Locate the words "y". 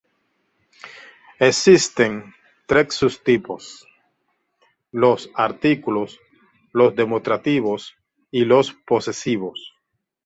8.31-8.45